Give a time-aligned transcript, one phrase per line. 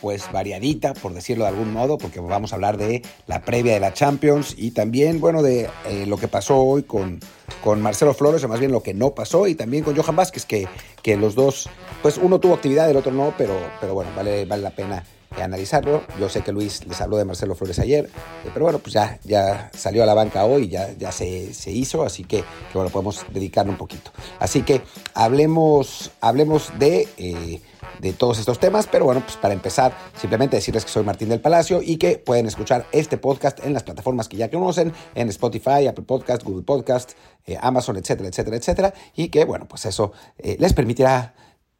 [0.00, 3.80] pues variadita, por decirlo de algún modo, porque vamos a hablar de la previa de
[3.80, 7.20] la Champions y también, bueno, de eh, lo que pasó hoy con,
[7.62, 10.44] con Marcelo Flores, o más bien lo que no pasó, y también con Johan Vázquez,
[10.44, 10.68] que,
[11.02, 11.68] que los dos,
[12.02, 15.04] pues uno tuvo actividad, el otro no, pero, pero bueno, vale, vale la pena
[15.36, 16.02] analizarlo.
[16.18, 19.18] Yo sé que Luis les habló de Marcelo Flores ayer, eh, pero bueno, pues ya,
[19.24, 23.24] ya salió a la banca hoy, ya, ya se, se hizo, así que, bueno, podemos
[23.32, 24.10] dedicarle un poquito.
[24.38, 24.82] Así que
[25.14, 27.08] hablemos, hablemos de...
[27.16, 27.60] Eh,
[28.00, 31.40] de todos estos temas, pero bueno, pues para empezar, simplemente decirles que soy Martín del
[31.40, 35.86] Palacio y que pueden escuchar este podcast en las plataformas que ya conocen, en Spotify,
[35.86, 37.12] Apple Podcast, Google Podcast,
[37.46, 40.12] eh, Amazon, etcétera, etcétera, etcétera, y que bueno, pues eso
[40.58, 41.34] les permitirá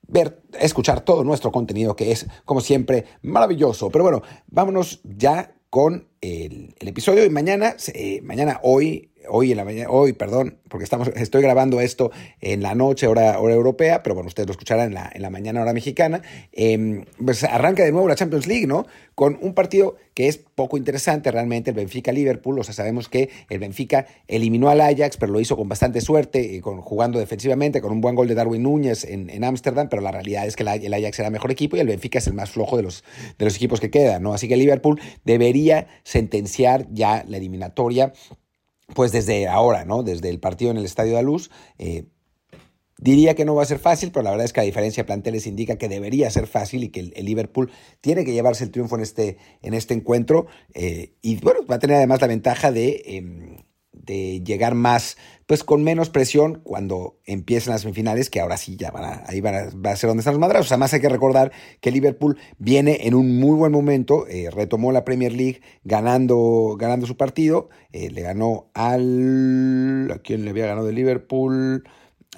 [0.08, 3.90] ver, escuchar todo nuestro contenido que es, como siempre, maravilloso.
[3.90, 9.64] Pero bueno, vámonos ya con el, episodio y mañana, eh, mañana, hoy, hoy en la
[9.64, 14.14] mañana, hoy, perdón, porque estamos, estoy grabando esto en la noche, hora, hora europea, pero
[14.14, 16.22] bueno, ustedes lo escucharán en la, en la mañana, hora mexicana.
[16.52, 18.86] Em, pues arranca de nuevo la Champions League, ¿no?
[19.14, 22.58] Con un partido que es poco interesante realmente, el Benfica-Liverpool.
[22.58, 26.40] O sea, sabemos que el Benfica eliminó al Ajax, pero lo hizo con bastante suerte,
[26.40, 30.12] y con, jugando defensivamente, con un buen gol de Darwin Núñez en Ámsterdam, pero la
[30.12, 32.76] realidad es que el Ajax era mejor equipo y el Benfica es el más flojo
[32.76, 33.04] de los,
[33.38, 34.34] de los equipos que quedan, ¿no?
[34.34, 38.12] Así que Liverpool debería sentenciar ya la eliminatoria
[38.94, 40.02] pues desde ahora, ¿no?
[40.02, 41.50] Desde el partido en el Estadio de la Luz.
[41.78, 42.06] Eh,
[42.98, 45.06] diría que no va a ser fácil, pero la verdad es que a diferencia de
[45.06, 48.96] planteles indica que debería ser fácil y que el, Liverpool tiene que llevarse el triunfo
[48.96, 50.46] en este, en este encuentro.
[50.74, 53.56] Eh, y bueno, va a tener además la ventaja de em,
[53.92, 58.90] de llegar más, pues con menos presión cuando empiecen las semifinales, que ahora sí ya
[58.90, 60.72] van a, ahí van a, va a ser donde están los madrazos.
[60.72, 65.04] Además hay que recordar que Liverpool viene en un muy buen momento, eh, retomó la
[65.04, 70.10] Premier League ganando, ganando su partido, eh, le ganó al...
[70.12, 71.84] ¿A quién le había ganado de Liverpool?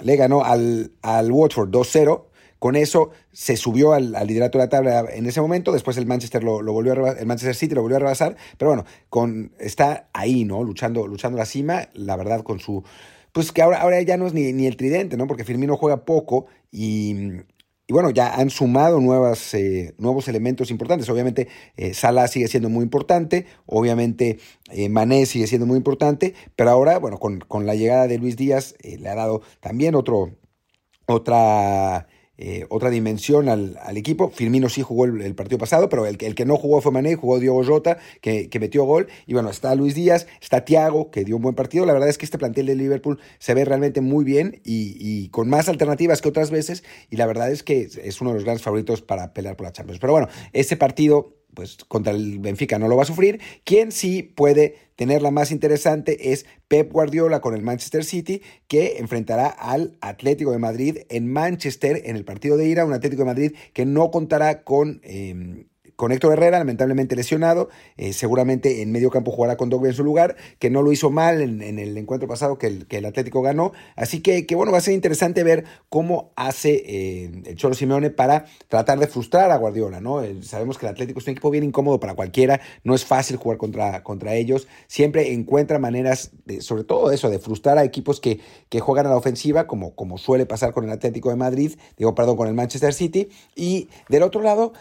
[0.03, 2.30] Le ganó al, al Watford 2-0
[2.61, 6.45] con eso se subió al, liderato de la tabla en ese momento, después el Manchester
[6.45, 10.45] lo, volvió a el Manchester City lo volvió a rebasar, pero bueno, con, está ahí,
[10.45, 10.63] ¿no?
[10.63, 12.85] Luchando, luchando la cima, la verdad, con su.
[13.33, 15.27] Pues que ahora, ahora ya no es ni, el tridente, ¿no?
[15.27, 17.15] Porque Firmino juega poco y,
[17.87, 21.09] y bueno, ya han sumado nuevas, eh, nuevos elementos importantes.
[21.09, 21.49] Obviamente,
[21.79, 24.39] eh, Salah sigue siendo muy importante, obviamente
[24.71, 28.37] eh, Mané sigue siendo muy importante, pero ahora, bueno, con, con la llegada de Luis
[28.37, 30.33] Díaz le ha dado también otro,
[31.07, 32.07] otra
[32.43, 34.31] eh, otra dimensión al, equipo.
[34.31, 37.39] Firmino sí jugó el, partido pasado, pero el, el, que no jugó fue Mané, jugó
[37.39, 39.09] Diego Jota, que, metió gol.
[39.27, 41.85] Y bueno, está Luis Díaz, está Thiago, que dio un buen partido.
[41.85, 45.51] La verdad es que este plantel de Liverpool se ve realmente muy bien y, con
[45.51, 46.83] más alternativas que otras veces.
[47.11, 49.73] Y la verdad es que es uno de los grandes favoritos para pelear por la
[49.73, 50.01] Champions.
[50.01, 53.41] Pero bueno, ese partido pues contra el Benfica no lo va a sufrir.
[53.65, 58.99] Quien sí puede tener la más interesante es Pep Guardiola con el Manchester City, que
[58.99, 63.27] enfrentará al Atlético de Madrid en Manchester en el partido de ira, un Atlético de
[63.27, 65.70] Madrid que no contará con em,
[66.01, 67.69] con Héctor Herrera, lamentablemente lesionado,
[67.99, 71.11] eh, seguramente en medio campo jugará con Dogbe en su lugar, que no lo hizo
[71.11, 74.81] mal en, el encuentro pasado que el, Atlético ganó, así que, que, bueno, va a
[74.81, 80.01] ser interesante ver cómo hace eh, el Cholo Simeone para tratar de frustrar a Guardiola,
[80.01, 80.23] ¿no?
[80.41, 83.59] sabemos que el Atlético es un equipo bien incómodo para cualquiera, no es fácil jugar
[83.59, 88.41] contra, contra ellos, siempre encuentra maneras, de, sobre todo eso, de frustrar a equipos que,
[88.71, 92.15] que juegan a la ofensiva, como, como suele pasar con el Atlético de Madrid, digo,
[92.15, 94.73] perdón, con el Manchester City, y del otro lado,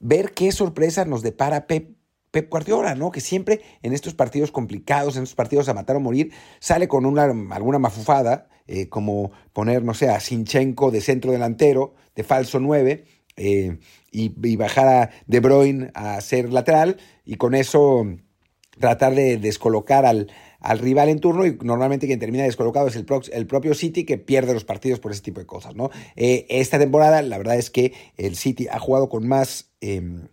[0.00, 1.96] ver qué sorpresa nos depara Pep,
[2.30, 3.10] Pep Guardiola, ¿no?
[3.10, 7.06] Que siempre en estos partidos complicados, en estos partidos a matar o morir, sale con
[7.06, 7.24] una,
[7.54, 13.04] alguna mafufada, eh, como poner, no sé, a Sinchenko de centro delantero, de falso 9,
[13.36, 13.78] eh,
[14.10, 18.06] y, bajar a De Bruyne a ser lateral, y con eso
[18.78, 20.28] tratar de descolocar al,
[20.64, 23.04] al rival en turno y normalmente quien termina descolocado es el,
[23.46, 25.76] propio City que pierde los partidos por ese tipo de cosas.
[25.76, 25.90] ¿no?
[26.16, 29.70] Eh, esta temporada la verdad es que el City ha jugado con más...
[29.80, 30.28] Em,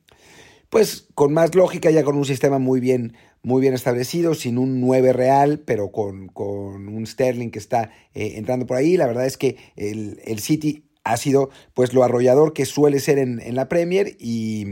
[0.70, 3.14] pues con más lógica, ya con un sistema muy bien,
[3.44, 8.36] muy bien establecido, sin un 9 real, pero con, con un Sterling que está eh,
[8.36, 8.96] entrando por ahí.
[8.96, 13.18] La verdad es que el, el, City ha sido pues lo arrollador que suele ser
[13.18, 14.66] en, en la Premier y,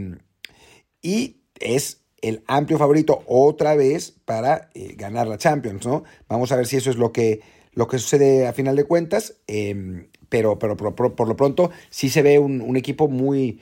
[1.02, 6.04] y es el amplio favorito otra vez para eh, ganar la Champions, ¿no?
[6.28, 7.42] Vamos a ver si eso es lo que,
[7.74, 12.22] lo que sucede a final de cuentas, em, pero, pero por, lo pronto sí se
[12.22, 13.60] ve un, un equipo muy,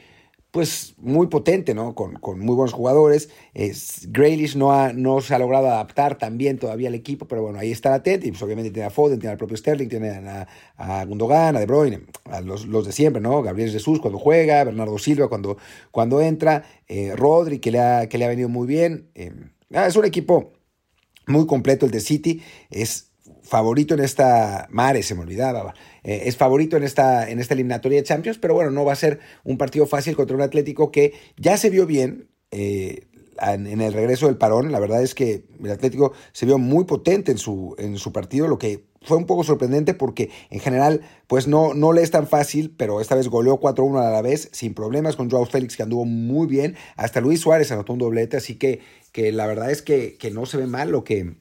[0.52, 1.94] pues muy potente, ¿no?
[1.94, 3.30] Con, con muy buenos jugadores.
[3.54, 7.60] Es, Graylish no, ha, no se ha logrado adaptar también todavía al equipo, pero bueno,
[7.60, 10.48] ahí está la y pues obviamente tiene a Foden, tiene al propio Sterling, tiene a,
[10.78, 13.44] a Gundogan, a De Bruyne, a los, los, de siempre, ¿no?
[13.44, 15.58] Gabriel Jesús cuando juega, Bernardo Silva cuando,
[15.92, 19.10] cuando entra, eh, Rodri que le, ha, que le ha venido muy bien.
[19.16, 19.34] Eh,
[19.74, 20.54] ah, es un equipo
[21.28, 23.07] muy completo el de City, es
[23.48, 24.68] favorito en esta.
[24.70, 25.74] Mare, se me olvidaba.
[26.04, 28.98] Eh, es favorito en esta, en esta eliminatoria de Champions, pero bueno, no va a
[28.98, 32.30] ser un partido fácil contra un Atlético que ya se vio bien.
[32.52, 33.08] Eh,
[33.40, 37.32] en, el regreso del parón, la verdad es que el Atlético se vio muy potente
[37.32, 41.48] en su, en su partido, lo que fue un poco sorprendente porque en general pues
[41.48, 44.74] no, no le es tan fácil, pero esta vez goleó 4-1 a la vez, sin
[44.74, 48.56] problemas con Joao Félix que anduvo muy bien, hasta Luis Suárez anotó un doblete, así
[48.56, 51.36] que, que la verdad es que, que no se ve mal lo que,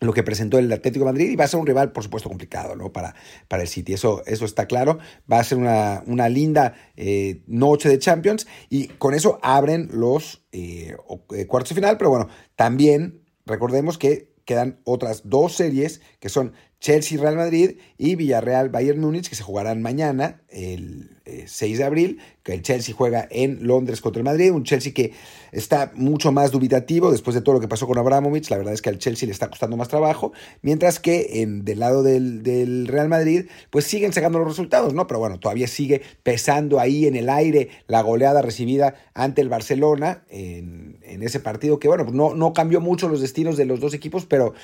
[0.00, 2.76] lo que presentó el Atlético Madrid y va a ser un rival, por supuesto, complicado
[2.76, 2.92] ¿no?
[2.92, 3.14] para,
[3.48, 3.94] para el City.
[3.94, 4.98] Eso, eso está claro.
[5.30, 10.44] Va a ser una, una linda eh, noche de Champions y con eso abren los
[10.52, 10.96] eh,
[11.34, 11.98] eh, cuartos de final.
[11.98, 19.00] Pero bueno, también recordemos que quedan otras dos series que son Chelsea-Real Madrid y Villarreal-Bayern
[19.00, 24.00] Múnich que se jugarán mañana, el 6 de abril, que el Chelsea juega en Londres
[24.00, 25.12] contra el Madrid, un Chelsea que
[25.52, 28.82] está mucho más dubitativo después de todo lo que pasó con Abramovich, la verdad es
[28.82, 30.32] que al Chelsea le está costando más trabajo,
[30.62, 35.06] mientras que en, del lado del, Real Madrid, pues siguen sacando los resultados, ¿no?
[35.06, 40.24] Pero bueno, todavía sigue pesando ahí en el aire la goleada recibida ante el Barcelona
[40.30, 44.24] en, ese partido, que bueno, no, no cambió mucho los destinos de los dos equipos,
[44.24, 44.54] pero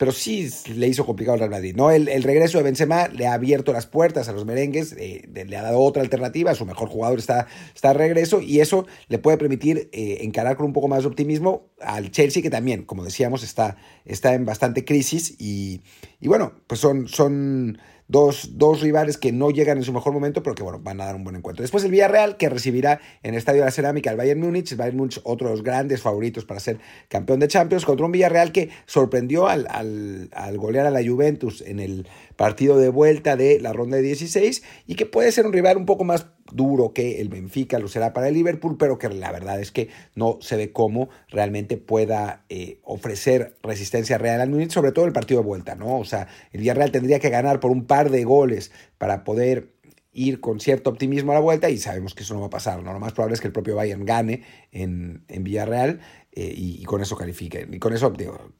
[0.00, 1.74] pero sí le hizo complicado al Real Madrid.
[1.76, 1.90] ¿no?
[1.90, 5.60] El, regreso de Benzema le ha abierto las puertas a los merengues, eh, le ha
[5.60, 10.20] dado otra alternativa, su mejor jugador está, está regreso y eso le puede permitir eh,
[10.22, 13.76] encarar con un poco más de optimismo al Chelsea, que también, como decíamos, está,
[14.06, 15.82] está en bastante crisis y,
[16.18, 17.06] y bueno, pues son...
[17.06, 17.78] son
[18.10, 21.04] Dos, dos, rivales que no llegan en su mejor momento, pero que bueno, van a
[21.04, 21.62] dar un buen encuentro.
[21.62, 24.72] Después el Villarreal, que recibirá en el Estadio de la Cerámica al Bayern Múnich.
[24.72, 28.10] El Bayern Múnich, otro de los grandes favoritos para ser campeón de Champions, contra un
[28.10, 33.36] Villarreal que sorprendió al, al, al golear a la Juventus en el partido de vuelta
[33.36, 36.92] de la ronda de 16 y que puede ser un rival un poco más duro
[36.92, 40.38] que el Benfica lo será para el Liverpool, pero que la verdad es que no
[40.40, 45.40] se ve cómo realmente pueda eh, ofrecer resistencia real al Múnich, sobre todo el partido
[45.40, 45.98] de vuelta, ¿no?
[45.98, 49.72] O sea, el Villarreal tendría que ganar por un par de goles para poder
[50.12, 52.82] ir con cierto optimismo a la vuelta y sabemos que eso no va a pasar,
[52.82, 52.92] ¿no?
[52.92, 54.42] Lo más probable es que el propio Bayern gane
[54.72, 56.00] en, en Villarreal
[56.32, 57.74] eh, y, con eso califiquen.
[57.74, 58.52] Y con eso, digo,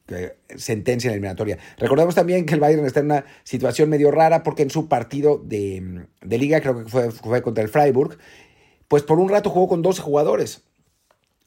[0.55, 1.57] sentencia en la eliminatoria.
[1.77, 5.37] Recordemos también que el Bayern está en una situación medio rara porque en su partido
[5.37, 8.17] de, liga, creo que fue, fue, contra el Freiburg,
[8.87, 10.63] pues por un rato jugó con 12 jugadores.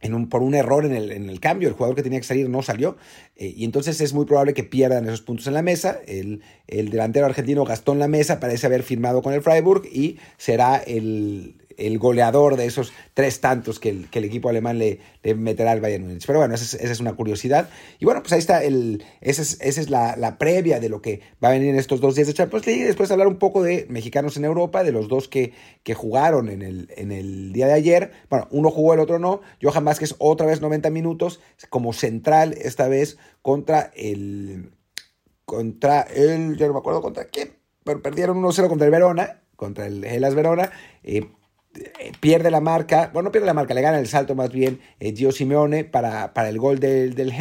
[0.01, 2.27] En un, por un error en el, en el, cambio, el jugador que tenía que
[2.27, 2.99] salir no salió,
[3.37, 5.99] eh, y entonces es muy probable que pierdan esos puntos en la mesa.
[6.07, 10.77] El, el delantero argentino Gastón La Mesa parece haber firmado con el Freiburg y será
[10.77, 15.01] el, el goleador de esos tres tantos que el, que el equipo alemán le,
[15.37, 16.27] meterá al Bayern Múnich.
[16.27, 17.69] Pero bueno, esa es, una curiosidad.
[17.99, 21.03] Y bueno, pues ahí está, el, esa es, esa es la, la, previa de lo
[21.03, 22.83] que va a venir en estos dos días de Champions League.
[22.83, 26.49] Y después hablar un poco de mexicanos en Europa, de los dos que, que jugaron
[26.49, 28.13] en el, en el día de ayer.
[28.31, 29.41] Bueno, uno jugó, el otro no.
[29.63, 31.41] Johan Vázquez otra vez 90 minutos
[31.71, 34.71] como central, esta vez contra el...
[35.45, 36.57] Contra el...
[36.57, 37.53] Yo no me acuerdo contra quién.
[37.85, 40.71] Pero perdieron 1-0 contra el Verona contra el Hellas Verona.
[41.03, 41.31] Eh,
[42.21, 45.15] pierde la marca, bueno, no pierde la marca, le gana el salto más bien eh,
[45.15, 47.33] Gio Simeone para, para el gol del, del.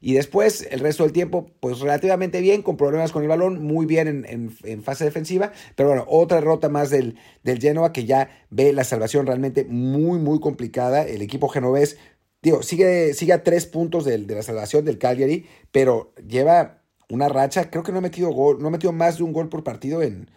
[0.00, 3.86] Y después, el resto del tiempo, pues relativamente bien, con problemas con el balón, muy
[3.86, 5.52] bien en, en, fase defensiva.
[5.76, 7.60] Pero bueno, otra derrota más del, del
[7.92, 11.06] que ya ve la salvación realmente muy, muy complicada.
[11.06, 11.98] El equipo genovés,
[12.42, 17.70] digo, sigue, sigue a tres puntos de la salvación del Cagliari, pero lleva una racha,
[17.70, 20.02] creo que no ha metido gol, no ha metido más de un gol por partido
[20.02, 20.28] en,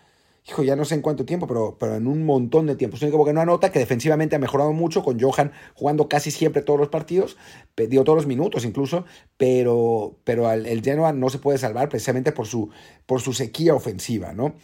[0.48, 2.98] hijo, ya no sé en cuánto tiempo, pero, pero en un montón de tiempo.
[2.98, 6.62] Es único que no anota, que defensivamente ha mejorado mucho, con Johan jugando casi siempre
[6.62, 7.38] todos los partidos,
[7.76, 9.06] dio todos los minutos incluso,
[9.38, 12.70] pero, pero el Genoa no se puede salvar precisamente por su,
[13.06, 14.56] por su sequía ofensiva, ¿no?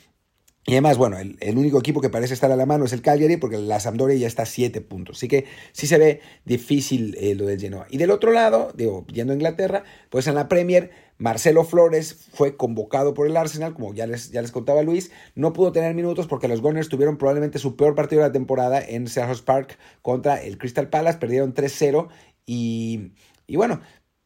[0.68, 3.38] Y además, bueno, el, único equipo que parece estar a la mano es el Cagliari,
[3.38, 5.18] porque la Sampdoria ya está a 7 puntos.
[5.18, 7.88] Así que sí se ve difícil eh, lo del Genoa.
[7.90, 12.58] Y del otro lado, digo, yendo a Inglaterra, pues en la Premier Marcelo Flores fue
[12.58, 16.62] convocado por el Arsenal, como ya les, contaba Luis, no pudo tener minutos porque los
[16.62, 20.90] Gunners tuvieron probablemente su peor partido de la temporada en Selhurst Park contra el Crystal
[20.90, 22.08] Palace, perdieron 3-0
[22.48, 23.12] y,
[23.46, 23.82] y bueno,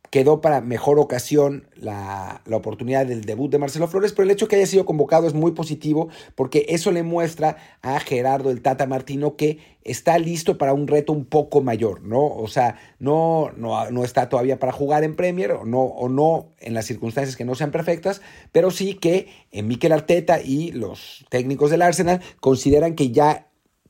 [0.09, 4.55] quedó para mejor ocasión la, oportunidad del debut de Marcelo Flores, pero el hecho que
[4.55, 9.35] haya sido convocado es muy positivo porque eso le muestra a Gerardo el Tata Martino
[9.35, 12.25] que está listo para un reto un poco mayor, ¿no?
[12.25, 16.53] O sea, no, no, no está todavía para jugar en Premier o no, o no
[16.59, 18.21] en las circunstancias que no sean perfectas,
[18.51, 23.47] pero sí que en Mikel Arteta y los técnicos del Arsenal consideran que ya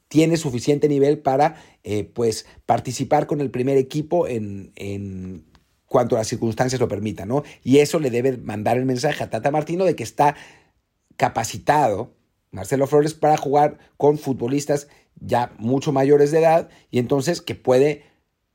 [0.08, 5.46] tiene suficiente nivel para eh, pues participar con el primer equipo en, en
[5.96, 7.44] cuanto las circunstancias lo permitan, ¿no?
[7.64, 10.36] Y eso le debe mandar el mensaje a Tata Martino de que está
[11.16, 12.12] capacitado
[12.52, 14.90] Marcelo Flores para jugar con futbolistas
[15.22, 18.04] ya mucho mayores de edad y entonces que puede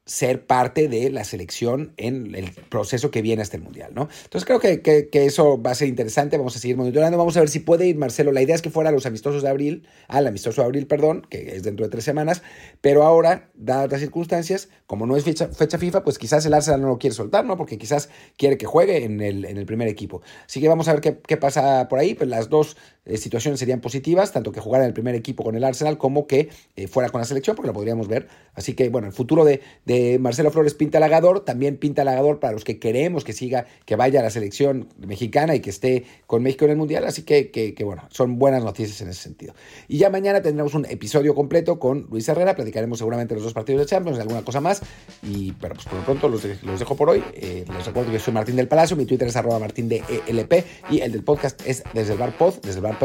[0.06, 4.08] ser parte de la selección en el proceso que viene hasta el Mundial, ¿no?
[4.24, 7.40] Entonces creo que, que, eso va a ser interesante, vamos a seguir monitorando, vamos a
[7.40, 9.86] ver si puede ir Marcelo, la idea es que fuera a los amistosos de abril,
[10.08, 12.42] al amistoso de abril, perdón, que es dentro de tres semanas,
[12.80, 16.88] pero ahora, dadas las circunstancias, como no es fecha, FIFA, pues quizás el Arsenal no
[16.88, 17.56] lo quiere soltar, ¿no?
[17.56, 20.22] Porque quizás quiere que juegue en el, en el primer equipo.
[20.46, 23.58] Así que vamos a ver qué, qué pasa por ahí, pues las dos eh, situaciones
[23.60, 26.86] serían positivas, tanto que jugara en el primer equipo con el Arsenal como que eh,
[26.86, 28.28] fuera con la selección, porque lo podríamos ver.
[28.54, 32.52] Así que, bueno, el futuro de, de Marcelo Flores pinta halagador, también pinta halagador para
[32.52, 36.42] los que queremos que siga, que vaya a la selección mexicana y que esté con
[36.42, 39.54] México en el Mundial, así que, que, bueno, son buenas noticias en ese sentido.
[39.88, 43.80] Y ya mañana tendremos un episodio completo con Luis Herrera, platicaremos seguramente los dos partidos
[43.80, 44.82] de Champions, alguna cosa más,
[45.22, 47.22] y pero pues por lo pronto los, dejo por hoy.
[47.34, 50.64] Eh, les recuerdo que soy Martín del Palacio, mi Twitter es arroba martín de ELP
[50.90, 52.98] y el del podcast es desde el bar pod, desde el bar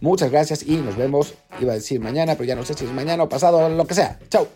[0.00, 2.92] Muchas gracias y nos vemos, iba a decir mañana, pero ya no sé si es
[2.92, 4.18] mañana o pasado, lo que sea.
[4.30, 4.48] Chao.